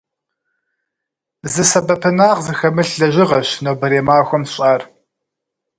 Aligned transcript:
Зы 1.51 1.63
сэбэпынагъ 1.69 2.39
зыхэмылъ 2.45 2.91
лэжьыгъэщ 2.99 3.49
нобэрей 3.63 4.03
махуэм 4.07 4.43
сщӏар. 4.49 4.81